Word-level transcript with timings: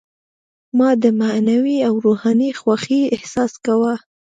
ما 0.77 0.89
د 1.03 1.05
معنوي 1.21 1.77
او 1.87 1.93
روحاني 2.05 2.49
خوښۍ 2.59 3.01
احساس 3.15 3.53
کاوه. 3.65 3.93